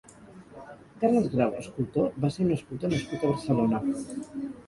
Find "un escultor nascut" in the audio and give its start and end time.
2.47-3.27